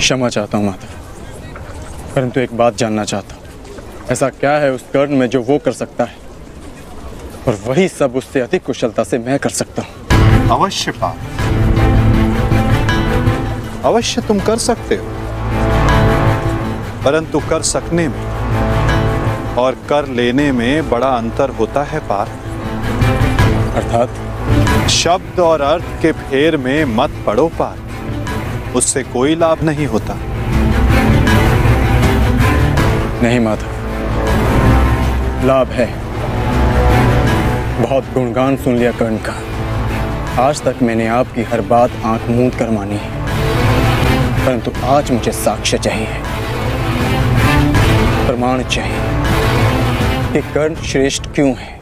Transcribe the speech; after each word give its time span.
क्षमा 0.00 0.28
चाहता 0.28 0.58
हूँ 0.58 0.66
माता। 0.66 0.86
परंतु 2.14 2.40
एक 2.40 2.56
बात 2.56 2.76
जानना 2.76 3.04
चाहता 3.04 3.34
हूँ। 3.34 3.42
ऐसा 4.10 4.28
क्या 4.28 4.50
है 4.50 4.72
उस 4.72 4.82
कर्ण 4.82 5.16
में 5.16 5.28
जो 5.28 5.42
वो 5.42 5.58
कर 5.58 5.72
सकता 5.72 6.04
है? 6.04 6.14
और 7.48 7.58
वही 7.66 7.88
सब 7.88 8.16
उससे 8.16 8.40
अधिक 8.40 8.64
कुशलता 8.64 9.04
से 9.04 9.18
मैं 9.18 9.38
कर 9.38 9.50
सकता 9.50 9.82
हूँ। 9.82 9.92
अवश्य 10.48 10.90
पार्थ 10.90 11.40
अवश्य 13.84 14.20
तुम 14.20 14.40
कर 14.40 14.58
सकते 14.58 14.94
हो। 14.94 15.04
परंतु 17.04 17.40
कर 17.40 17.62
सकने 17.62 18.08
में 18.08 18.26
और 19.54 19.72
कर 19.88 20.08
लेने 20.08 20.52
में 20.52 20.90
बड़ा 20.90 21.08
अंतर 21.08 21.50
होता 21.50 21.82
है 21.82 22.00
पार। 22.00 22.28
अर्थात? 23.76 24.10
शब्द 24.90 25.40
और 25.40 25.60
अर्थ 25.60 25.84
के 26.02 26.12
फेर 26.12 26.56
में 26.56 26.84
मत 26.84 27.10
पड़ो 27.26 27.48
पार्थ 27.48 27.89
उससे 28.76 29.02
कोई 29.02 29.34
लाभ 29.34 29.62
नहीं 29.62 29.86
होता। 29.86 30.16
नहीं 33.22 33.40
माधव 33.40 33.80
लाभ 35.46 35.68
है। 35.68 35.86
बहुत 37.82 38.04
गुणगान 38.04 38.56
सुन 38.56 38.76
लिया 38.76 38.92
कर्ण 38.92 39.16
का। 39.16 39.34
आज 40.42 40.62
तक 40.62 40.76
मैंने 40.82 41.06
आपकी 41.06 41.42
हर 41.42 41.60
बात 41.60 41.90
आँख 42.04 42.28
मूंद 42.28 42.54
कर 42.54 42.70
मानी 42.70 43.00
है। 43.02 43.10
परंतु 44.46 44.72
आज 44.84 45.10
मुझे 45.10 45.32
साक्ष्य 45.32 45.78
चाहिए। 45.78 46.06
प्रमाण 48.26 48.62
चाहिए 48.62 48.98
कि 50.32 50.40
कर्ण 50.40 50.74
श्रेष्ठ 50.74 51.22
क्यों 51.34 51.54
है। 51.54 51.80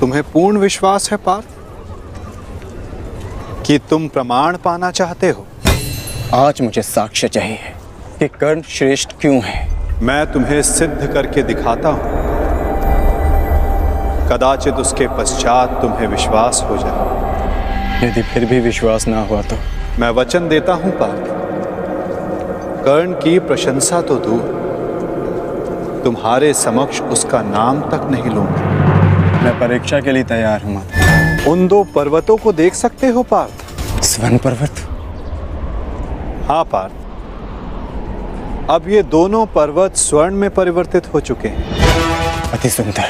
तुम्हें 0.00 0.22
पूर्ण 0.22 0.58
विश्वास 0.58 1.10
है 1.10 1.16
पार्थ? 1.16 1.44
कि 3.66 3.78
तुम 3.90 4.08
प्रमाण 4.08 4.56
पाना 4.56 4.90
चाहते 4.90 5.28
हो। 5.30 5.46
आज 6.34 6.60
मुझे 6.60 6.82
साक्ष्य 6.82 7.28
चाहिए 7.28 7.58
कि 8.18 8.28
कर्ण 8.28 8.62
श्रेष्ठ 8.62 9.12
क्यों 9.20 9.40
है। 9.42 9.68
मैं 10.02 10.32
तुम्हें 10.32 10.62
सिद्ध 10.62 11.06
करके 11.06 11.42
दिखाता 11.42 11.88
हूँ। 11.88 12.18
कदाचित 14.28 14.74
उसके 14.74 15.08
पश्चात 15.08 15.80
तुम्हें 15.82 16.06
विश्वास 16.06 16.62
हो 16.70 16.76
जाए। 16.76 18.08
यदि 18.08 18.22
फिर 18.22 18.44
भी 18.44 18.60
विश्वास 18.60 19.08
ना 19.08 19.22
हुआ 19.22 19.42
तो? 19.42 19.56
मैं 19.98 20.10
वचन 20.10 20.48
देता 20.48 20.72
हूँ 20.72 20.92
पार्थ। 20.92 21.28
कर्ण 22.84 23.12
की 23.12 23.38
प्रशंसा 23.38 24.00
तो 24.00 24.16
दूर। 24.16 24.58
तुम्हारे 26.04 26.54
समक्ष 26.54 27.00
उसका 27.00 27.42
नाम 27.42 27.80
तक 27.80 28.08
नहीं 28.10 28.30
लूँगा। 28.30 28.64
मैं 29.42 29.58
परीक्षा 29.60 30.00
के 30.00 30.12
लिए 30.12 30.24
तैयार 30.24 30.62
हूँ 30.62 30.74
माता। 30.74 30.99
उन 31.50 31.66
दो 31.68 31.82
पर्वतों 31.84 32.36
को 32.36 32.52
देख 32.52 32.74
सकते 32.74 33.06
हो 33.08 33.22
पार्थ। 33.22 34.02
स्वर्ण 34.04 34.38
पर्वत? 34.38 34.80
हाँ 36.48 36.64
पार्थ। 36.64 36.92
अब 38.70 38.88
ये 38.88 39.02
दोनों 39.02 39.44
पर्वत 39.46 39.96
स्वर्ण 39.96 40.34
में 40.34 40.50
परिवर्तित 40.50 41.12
हो 41.14 41.20
चुके 41.20 41.48
हैं। 41.48 41.64
अति 42.52 42.70
सुंदर। 42.70 43.08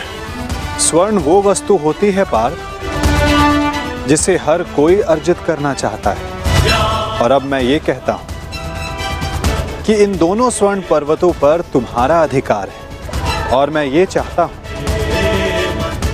स्वर्ण 0.81 1.19
वो 1.19 1.41
वस्तु 1.43 1.77
होती 1.77 2.11
है 2.11 2.25
पार्थ 2.25 4.09
जिसे 4.09 4.37
हर 4.37 4.63
कोई 4.77 5.01
अर्जित 5.09 5.39
करना 5.47 5.75
चाहता 5.75 6.11
है। 6.11 7.19
और 7.21 7.31
अब 7.31 7.43
मैं 7.43 7.61
ये 7.61 7.79
कहता 7.79 8.13
हूँ 8.13 8.27
कि 9.87 9.95
इन 9.95 10.17
दोनों 10.19 10.51
स्वर्ण 10.51 10.83
पर्वतों 10.91 11.33
पर 11.33 11.61
तुम्हारा 11.73 12.23
अधिकार 12.23 12.69
है। 12.69 13.49
और 13.51 13.71
मैं 13.71 13.85
ये 13.85 14.07
चाहता 14.07 14.43
हूँ 14.43 14.53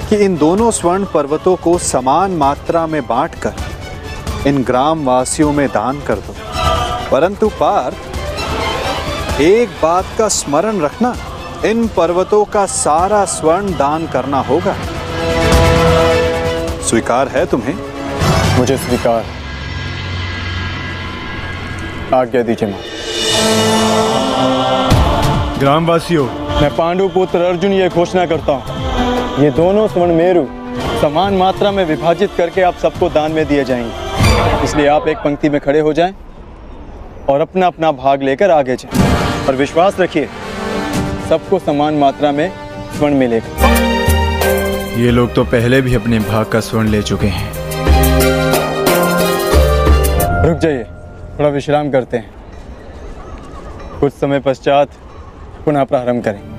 कि 0.09 0.17
इन 0.17 0.37
दोनों 0.37 0.71
स्वर्ण 0.71 1.05
पर्वतों 1.05 1.57
को 1.57 1.77
समान 1.79 2.31
मात्रा 2.37 2.87
में 2.87 3.07
बांटकर 3.07 3.55
इन 4.47 4.63
ग्रामवासियों 4.63 5.53
में 5.53 5.67
दान 5.69 6.01
कर 6.01 6.15
दो। 6.17 6.35
परंतु 7.11 7.49
पार्थ 7.61 9.41
एक 9.41 9.69
बात 9.83 10.05
का 10.19 10.29
स्मरण 10.29 10.81
रखना 10.81 11.15
इन 11.65 11.87
पर्वतों 11.89 12.45
का 12.45 12.65
सारा 12.67 13.25
स्वर्ण 13.25 13.77
दान 13.77 14.07
करना 14.07 14.41
होगा। 14.41 14.75
स्वीकार 16.83 17.29
है 17.29 17.45
तुम्हें? 17.47 17.75
मुझे 18.59 18.77
स्वीकार 18.77 19.25
आज्ञा 22.15 22.43
दीजिए 22.43 22.69
माँ। 22.69 22.81
ग्रामवासियों 25.59 26.27
मैं 26.61 26.75
पांडु 26.77 27.09
पुत्र 27.09 27.39
अर्जुन 27.41 27.73
ये 27.73 27.89
घोषणा 27.89 28.27
करता 28.27 28.53
हूँ। 28.53 28.76
ये 29.39 29.51
दोनों 29.51 29.87
स्वर्ण 29.89 30.15
मेरु 30.15 30.45
समान 31.01 31.35
मात्रा 31.35 31.71
में 31.71 31.85
विभाजित 31.85 32.31
करके 32.37 32.63
आप 32.63 32.75
सबको 32.75 33.09
दान 33.09 33.33
में 33.33 33.47
दिए 33.47 33.65
जाएँगे। 33.65 34.65
इसलिए 34.65 34.87
आप 34.87 35.09
एक 35.09 35.17
पंक्ति 35.17 35.49
में 35.49 35.61
खड़े 35.61 35.81
हो 35.81 35.93
जाएँ 35.93 36.15
और 37.29 37.41
अपना 37.41 37.67
अपना 37.67 37.91
भाग 37.93 38.23
लेकर 38.23 38.51
आगे 38.51 38.77
जाएँ। 38.77 39.47
और 39.49 39.57
विश्वास 39.57 40.01
रखिए 40.01 40.29
सबको 41.29 41.59
समान 41.59 41.95
मात्रा 41.95 42.33
में 42.33 42.51
स्वर्ण 42.99 43.15
मिलेगा। 43.15 43.71
ये 44.97 45.11
लोग 45.11 45.35
तो 45.35 45.45
पहले 45.45 45.81
भी 45.81 45.95
अपने 45.95 46.19
भाग 46.19 46.47
का 46.47 46.61
स्वर्ण 46.61 46.89
ले 46.89 47.03
चुके 47.03 47.27
हैं। 47.27 47.53
रुक 50.49 50.59
जाइए 50.59 50.85
थोड़ा 51.39 51.49
विश्राम 51.49 51.91
करते 51.91 52.17
हैं। 52.17 52.31
कुछ 54.01 54.13
समय 54.13 54.41
पश्चात 54.41 54.89
पुनः 55.65 55.85
प्रारंभ 55.85 56.25
करें 56.25 56.56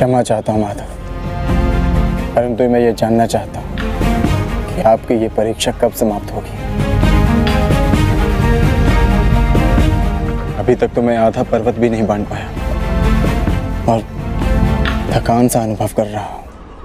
क्षमा 0.00 0.20
चाहता 0.22 0.52
हूँ 0.52 0.60
माधव 0.60 2.34
परंतु 2.34 2.68
मैं 2.72 2.78
ये 2.80 2.92
जानना 2.92 3.24
चाहता 3.26 3.60
हूँ 3.60 3.70
कि 4.68 4.82
आपकी 4.88 5.14
ये 5.14 5.28
परीक्षा 5.36 5.72
कब 5.80 5.92
समाप्त 5.92 6.30
होगी। 6.32 6.54
अभी 10.56 10.74
तक 10.74 10.94
तो 10.94 11.02
मैं 11.02 11.16
आधा 11.16 11.42
पर्वत 11.50 11.78
भी 11.78 11.90
नहीं 11.90 12.06
बाँध 12.06 12.26
पाया 12.30 12.48
और 13.92 14.00
थकान 15.12 15.48
सा 15.48 15.62
अनुभव 15.62 15.90
कर 15.96 16.06
रहा 16.06 16.24
हूँ। 16.24 16.40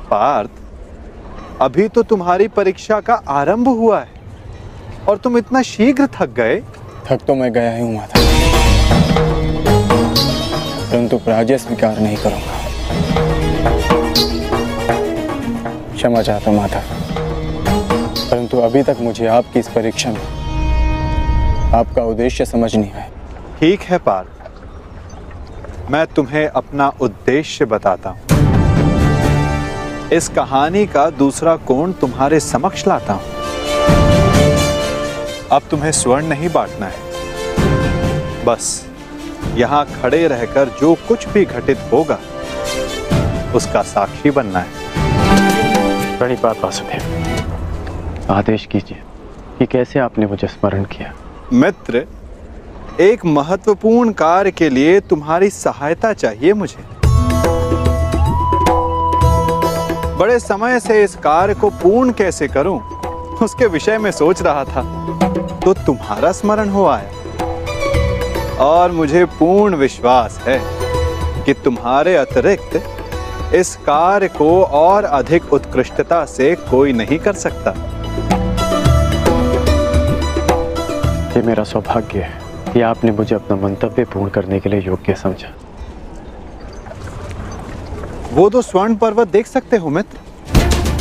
पार्थ 0.10 1.62
अभी 1.62 1.88
तो 1.88 2.04
तुम्हारी 2.04 2.48
परीक्षा 2.58 3.00
का 3.02 3.16
आरंभ 3.38 3.68
हुआ 3.70 4.00
है 4.00 5.06
और 5.08 5.18
तुम 5.18 5.38
इतना 5.38 5.62
शीघ्र 5.72 6.08
थक 6.20 6.34
गए। 6.38 6.60
थक 7.08 7.26
तो 7.28 7.36
मैं 7.36 7.52
गया 7.54 7.72
ही 7.76 7.82
हूँ 7.82 7.96
माधव 7.96 8.20
परंतु 10.92 11.18
पराजय 11.20 11.58
स्वीकार 11.58 12.00
नहीं 12.00 12.18
करूँगा। 12.18 12.55
क्षमा 16.06 16.22
चाहता 16.22 16.52
हूँ 16.52 16.58
माधव 16.58 16.82
परंतु 18.30 18.58
अभी 18.58 18.82
तक 18.84 18.98
मुझे 19.02 19.28
आपकी 19.28 19.60
इस 19.60 19.68
परीक्षा 19.68 20.10
में 20.10 20.20
आपका 21.74 22.04
उद्देश्य 22.04 22.46
समझ 22.46 22.76
नहीं 22.76 22.92
आया। 22.92 23.10
ठीक 23.60 23.82
है, 23.82 23.98
पार्थ। 23.98 25.90
मैं 25.92 26.06
तुम्हें 26.08 26.48
अपना 26.48 26.88
उद्देश्य 27.02 27.66
बताता 27.66 28.10
हूँ। 28.10 28.20
इस 30.14 30.30
कहानी 30.30 30.86
का 30.86 31.10
दूसरा 31.16 31.56
कोण 31.66 31.92
तुम्हारे 31.92 32.40
समक्ष 32.40 32.88
लाता 32.88 33.14
हूँ। 33.14 33.24
अब 35.52 35.62
तुम्हें 35.72 35.92
स्वर्ण 35.94 36.26
नहीं 36.28 36.50
बांटना 36.50 36.86
है। 36.86 37.00
बस, 38.46 38.86
यहाँ 39.58 39.86
खड़े 40.02 40.28
रहकर 40.28 40.78
जो 40.82 40.96
कुछ 41.08 41.28
भी 41.30 41.46
घटित 41.46 41.80
होगा, 41.92 42.20
उसका 43.56 43.82
साक्षी 43.82 44.32
बनना 44.32 44.60
है। 44.60 44.84
प्रणिपात 46.18 46.64
वासुदेव 46.64 48.34
आदेश 48.34 48.66
कीजिए 48.66 49.02
कि 49.60 49.66
कैसे 49.66 50.00
आपने 50.00 50.26
मुझे 50.26 50.48
स्मरण 50.48 50.84
किया? 50.86 51.14
मित्र, 51.54 52.06
एक 53.00 53.26
महत्वपूर्ण 53.28 54.12
कार्य 54.14 54.52
के 54.52 54.70
लिए 54.70 55.00
तुम्हारी 55.02 55.50
सहायता 55.50 56.14
चाहिए 56.14 56.54
मुझे। 56.54 56.84
बड़े 60.20 60.40
समय 60.40 60.80
से 60.80 61.04
इस 61.04 61.16
कार्य 61.16 61.54
को 61.54 61.70
पूर्ण 61.84 62.12
कैसे 62.12 62.48
करूँ, 62.48 62.80
उसके 63.44 63.68
विषय 63.68 63.98
में 63.98 64.12
सोच 64.12 64.42
रहा 64.42 64.64
था 64.66 64.84
तो 65.66 65.74
तुम्हारा 65.76 66.32
स्मरण 66.32 66.70
हो 66.70 66.86
आया। 66.86 67.10
और 68.62 68.92
मुझे 68.92 69.26
पूर्ण 69.40 69.76
विश्वास 69.76 70.40
है 70.48 70.60
कि 71.46 71.54
तुम्हारे 71.54 72.16
अतिरिक्त 72.16 72.82
इस 73.56 73.76
कार्य 73.76 74.28
को 74.28 74.64
और 74.64 75.04
अधिक 75.04 75.54
उत्कृष्टता 75.54 76.24
से 76.26 76.54
कोई 76.70 76.94
नहीं 76.94 77.20
कर 77.20 77.34
सकता। 77.34 77.72
ये 81.36 81.42
मेरा 81.42 81.64
सौभाग्य 81.64 82.20
है 82.20 82.74
कि 82.74 82.82
आपने 82.82 83.12
मुझे 83.12 83.36
अपना 83.36 83.58
मंतव्य 83.58 84.04
पूर्ण 84.06 84.30
करने 84.30 84.60
के 84.60 84.70
लिए 84.70 84.80
योग्य 84.80 85.14
समझा। 85.14 85.54
वो 88.34 88.50
दो 88.50 88.62
स्वर्ण 88.62 88.96
पर्वत 88.96 89.28
देख 89.28 89.48
सकते 89.48 89.78
हो 89.78 89.90
मित्र। 89.90 90.18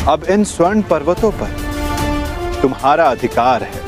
अब 0.09 0.25
इन 0.25 0.45
स्वर्ण 0.45 0.83
पर्वतों 0.83 1.31
पर 1.33 1.51
तुम्हारा 2.63 3.05
अधिकार 3.05 3.63
है। 3.63 3.83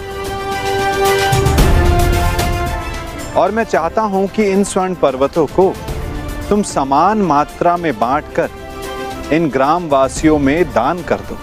और 3.35 3.51
मैं 3.51 3.65
चाहता 3.65 4.03
हूँ 4.03 4.27
कि 4.29 4.45
इन 4.45 4.65
स्वर्ण 4.65 4.95
पर्वतों 4.95 5.47
को 5.47 5.73
तुम 6.51 6.63
समान 6.63 7.23
मात्रा 7.23 7.77
में 7.77 7.93
बांटकर 7.99 8.51
इन 9.33 9.49
ग्राम 9.51 9.89
वासियों 9.89 10.39
में 10.39 10.65
दान 10.73 11.03
कर 11.03 11.21
दो। 11.21 11.39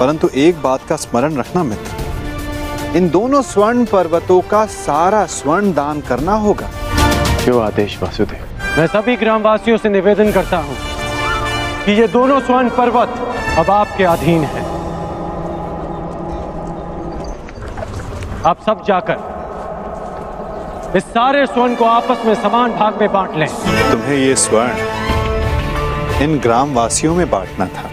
परंतु 0.00 0.28
एक 0.34 0.60
बात 0.62 0.80
का 0.88 0.96
स्मरण 0.96 1.36
रखना 1.36 1.62
मित्र 1.62 2.96
इन 2.96 3.08
दोनों 3.10 3.42
स्वर्ण 3.42 3.84
पर्वतों 3.84 4.40
का 4.40 4.64
सारा 4.66 5.24
स्वर्ण 5.26 5.72
दान 5.72 6.00
करना 6.00 6.34
होगा। 6.34 6.68
क्यों 7.44 7.62
आदेश 7.62 7.98
वासुदेव? 8.02 8.44
मैं 8.78 8.86
सभी 8.86 9.16
ग्रामवासियों 9.16 9.78
से 9.78 9.88
निवेदन 9.88 10.32
करता 10.32 10.58
हूँ 10.58 10.76
कि 11.84 11.92
ये 11.92 12.06
दोनों 12.08 12.40
स्वर्ण 12.40 12.70
पर्वत 12.70 13.08
अब 13.58 13.70
आपके 13.70 14.04
अधीन 14.04 14.44
है। 14.44 14.62
आप 18.46 18.62
सब 18.66 18.84
जाकर 18.84 19.37
इस 20.96 21.04
सारे 21.04 21.46
स्वर्ण 21.46 21.74
को 21.74 21.84
आपस 21.84 22.24
में 22.26 22.34
समान 22.34 22.72
भाग 22.72 23.00
में 23.00 23.12
बांट 23.12 23.36
लें। 23.36 23.48
तुम्हें 23.90 24.16
ये 24.16 24.36
स्वर्ण 24.36 24.70
इन 26.22 26.38
ग्राम 26.38 26.74
वासियों 26.74 27.14
में 27.14 27.30
बांटना 27.30 27.66
था। 27.66 27.90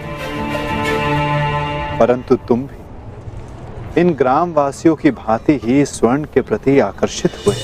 परंतु 1.98 2.36
तुम 2.36 2.60
भी 2.60 4.00
इन 4.00 4.10
ग्राम 4.10 4.52
वासियों 4.52 4.96
की 4.96 5.10
भांति 5.10 5.60
ही 5.64 5.84
स्वर्ण 5.86 6.24
के 6.24 6.40
प्रति 6.40 6.80
आकर्षित 6.80 7.30
हुए। 7.46 7.54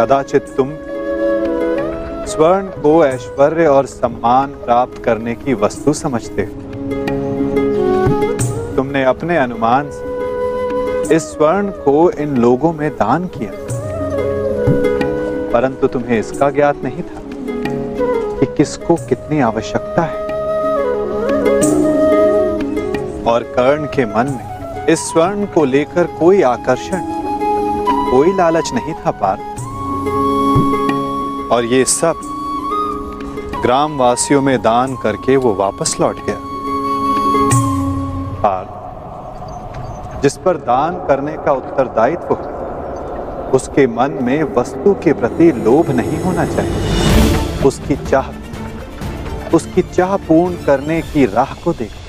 कदाचित 0.00 0.42
तुम 0.56 0.70
स्वर्ण 2.26 2.82
को 2.82 3.06
ऐश्वर्य 3.06 3.66
और 3.66 3.86
सम्मान 3.86 4.48
प्राप्त 4.48 5.04
करने 5.04 5.34
की 5.34 5.54
वस्तु 5.54 5.92
समझते 5.92 6.42
हो। 6.42 6.62
तुमने 8.76 9.04
अपने 9.04 9.36
अनुमान 9.36 9.90
से 9.90 10.09
इस 11.12 11.22
स्वर्ण 11.22 11.70
को 11.70 12.10
इन 12.10 12.36
लोगों 12.36 12.72
में 12.72 12.90
दान 12.90 13.24
किया। 13.26 13.50
परंतु 15.52 15.86
तुम्हें 15.86 16.20
इसका 16.20 16.50
ज्ञात 16.50 16.76
नहीं 16.84 17.02
था 17.02 17.22
कि 18.40 18.46
किसको 18.46 18.94
कितनी 18.94 19.40
आवश्यकता 19.40 20.02
है। 20.02 20.24
और 23.22 23.42
कर्ण 23.42 23.84
के 23.84 24.06
मन 24.06 24.26
में 24.30 24.86
इस 24.86 24.98
स्वर्ण 24.98 25.46
को 25.46 25.64
लेकर 25.64 26.04
कोई 26.04 26.42
आकर्षण, 26.42 27.00
कोई 28.10 28.36
लालच 28.36 28.70
नहीं 28.74 28.94
था 28.94 29.10
पार। 29.10 29.38
और 31.52 31.64
ये 31.64 31.84
सब 31.84 32.14
ग्रामवासियों 33.62 34.42
में 34.42 34.62
दान 34.62 34.96
करके 34.96 35.36
वो 35.36 35.54
वापस 35.54 35.96
लौट 36.00 36.16
गया। 36.16 36.36
पार। 38.42 38.79
जिस 40.22 40.36
पर 40.36 40.56
दान 40.56 40.94
करने 40.94 41.32
का 41.32 41.52
उत्तरदायित्व 41.52 42.34
हो, 42.34 43.50
उसके 43.50 43.86
मन 43.86 44.18
में 44.22 44.42
वस्तु 44.42 44.94
के 44.94 45.12
प्रति 45.12 45.52
लोभ 45.52 45.90
नहीं 45.90 46.18
होना 46.18 46.46
चाहिए। 46.46 46.86
उसकी 47.64 47.96
चाह 47.96 48.28
उसकी 49.54 49.82
चाह 49.82 50.16
पूर्ण 50.16 50.54
करने 50.54 51.00
की 51.00 51.26
राह 51.26 51.54
को 51.54 51.72
देखो। 51.72 52.00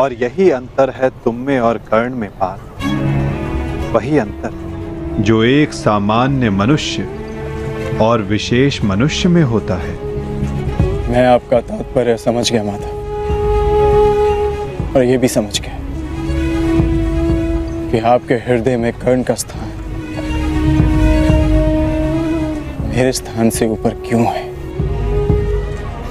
और 0.00 0.12
यही 0.12 0.50
अंतर 0.50 0.90
है 0.90 1.10
तुम 1.10 1.34
में 1.34 1.60
और 1.60 1.78
कर्ण 1.78 2.14
में 2.14 2.30
पार। 2.30 2.60
वही 3.92 4.18
अंतर, 4.18 4.50
जो 5.22 5.44
एक 5.44 5.72
सामान्य 5.72 6.50
मनुष्य 6.50 7.08
और 8.00 8.22
विशेष 8.22 8.84
मनुष्य 8.84 9.28
में 9.28 9.42
होता 9.42 9.74
है। 9.74 10.04
मैं 11.10 11.26
आपका 11.26 11.60
तात्पर्य 11.60 12.16
समझ 12.16 12.52
गया, 12.52 12.64
माता। 12.64 12.88
और 14.96 15.04
ये 15.04 15.18
भी 15.18 15.28
समझ 15.28 15.60
गया। 15.60 15.79
कि 17.90 17.98
आपके 17.98 18.34
हृदय 18.34 18.76
में 18.76 18.92
कर्ण 18.92 19.22
का 19.22 19.34
स्थान 19.34 19.68
मेरे 22.96 23.12
स्थान 23.12 23.50
से 23.50 23.66
ऊपर 23.68 23.90
क्यों 23.90 24.24
है? 24.24 24.50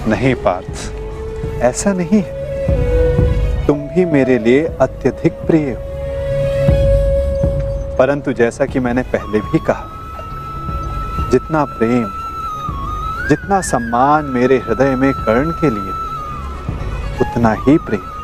नहीं 0.10 0.36
पार्थ, 0.36 0.94
ऐसा 1.62 1.94
नहीं 1.94 2.24
है। 2.26 3.68
तुम 3.68 3.80
भी 3.80 4.06
मेरे 4.06 4.40
लिए 4.40 4.66
अत्यधिक 4.66 5.34
प्रिय 5.34 5.70
हो। 5.70 5.90
परंतु 7.98 8.34
जैसा 8.34 8.66
कि 8.66 8.80
मैंने 8.80 9.02
पहले 9.02 9.40
भी 9.40 9.60
कहा, 9.60 9.86
जितना 11.32 11.66
प्रेम, 11.66 12.06
जितना 13.30 13.62
सम्मान 13.62 14.26
मेरे 14.26 14.58
हृदय 14.58 14.96
में 14.96 15.14
कर्ण 15.14 15.52
के 15.52 15.70
लिए, 15.70 15.92
उतना 17.22 17.54
ही 17.54 17.78
प्रेम। 17.78 18.19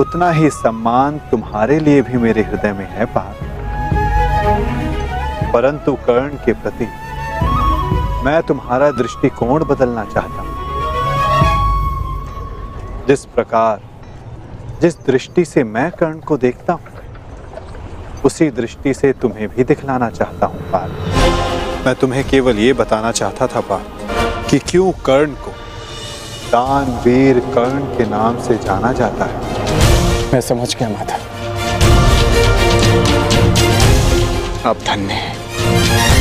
उतना 0.00 0.30
ही 0.30 0.48
सम्मान 0.50 1.18
तुम्हारे 1.30 1.78
लिए 1.80 2.02
भी 2.02 2.18
मेरे 2.18 2.42
हृदय 2.42 2.72
में 2.72 2.86
है 2.90 3.04
पार 3.14 3.50
परंतु 5.52 5.92
कर्ण 6.06 6.36
के 6.44 6.52
प्रति 6.52 6.86
मैं 8.24 8.42
तुम्हारा 8.42 8.90
दृष्टिकोण 8.90 9.64
बदलना 9.64 10.04
चाहता 10.04 10.42
हूँ। 10.42 10.50
जिस 13.06 13.24
प्रकार, 13.24 13.80
जिस 14.82 14.98
दृष्टि 15.06 15.44
से 15.44 15.64
मैं 15.64 15.90
कर्ण 15.90 16.20
को 16.20 16.36
देखता 16.36 16.72
हूँ, 16.72 16.92
उसी 18.24 18.50
दृष्टि 18.50 18.94
से 18.94 19.12
तुम्हें 19.12 19.48
भी 19.48 19.64
दिखलाना 19.64 20.10
चाहता 20.10 20.46
हूँ 20.46 20.70
पार 20.72 20.88
मैं 21.86 21.94
तुम्हें 21.94 22.24
केवल 22.28 22.58
ये 22.58 22.72
बताना 22.72 23.10
चाहता 23.12 23.46
था 23.46 23.60
पार 23.60 23.84
कि 24.50 24.58
क्यों 24.58 24.90
कर्ण 25.06 25.34
को 25.44 25.50
दान 26.52 26.90
वीर 27.04 27.40
कर्ण 27.54 27.84
के 27.96 28.04
नाम 28.10 28.40
से 28.42 28.56
जाना 28.58 28.92
जाता 28.92 29.24
है? 29.24 29.71
मैं 30.32 30.40
समझ 30.40 30.74
गया 30.76 30.88
माता। 30.88 31.14
अब 34.70 34.76
धन्य 34.86 35.12
हैं। 35.12 36.11